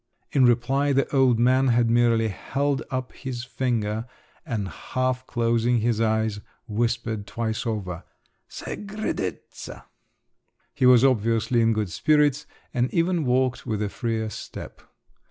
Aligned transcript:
In 0.31 0.45
reply, 0.47 0.93
the 0.93 1.07
old 1.15 1.37
man 1.37 1.67
had 1.67 1.91
merely 1.91 2.29
held 2.29 2.81
up 2.89 3.11
his 3.11 3.43
finger, 3.43 4.07
and 4.47 4.67
half 4.67 5.27
closing 5.27 5.77
his 5.81 6.01
eyes, 6.01 6.39
whispered 6.67 7.27
twice 7.27 7.67
over, 7.67 8.03
Segredezza! 8.49 9.83
He 10.73 10.87
was 10.87 11.05
obviously 11.05 11.61
in 11.61 11.73
good 11.73 11.91
spirits, 11.91 12.47
and 12.73 12.91
even 12.91 13.25
walked 13.25 13.67
with 13.67 13.79
a 13.79 13.89
freer 13.89 14.31
step. 14.31 14.81